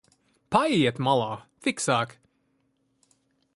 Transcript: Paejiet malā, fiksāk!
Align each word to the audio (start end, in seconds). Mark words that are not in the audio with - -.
Paejiet 0.55 1.01
malā, 1.09 1.27
fiksāk! 1.67 2.19